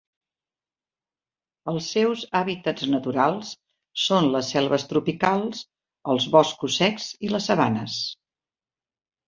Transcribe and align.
Els 1.73 1.89
seus 1.95 2.23
hàbitats 2.39 2.87
naturals 2.95 3.51
són 4.05 4.31
les 4.37 4.51
selves 4.55 4.87
tropicals, 4.95 5.63
els 6.15 6.29
boscos 6.39 6.81
secs 6.85 7.09
i 7.29 7.33
les 7.37 7.49
sabanes. 7.53 8.03